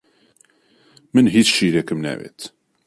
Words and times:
من 1.13 1.25
هیچ 1.35 1.47
شیرێکم 1.55 1.99
ناوێت. 2.05 2.39